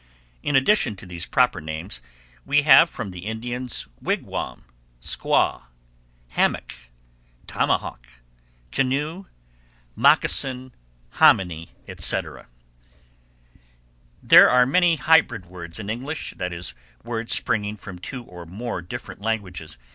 [0.41, 2.01] In addition to these proper names
[2.43, 4.63] we have from the Indians wigwam,
[4.99, 5.65] squaw,
[6.31, 6.73] hammock,
[7.45, 8.07] tomahawk,
[8.71, 9.25] canoe,
[9.95, 10.71] mocassin,
[11.19, 12.47] hominy, etc.
[14.23, 16.73] There are many hybrid words in English, that is,
[17.03, 19.77] words, springing from two or more different languages.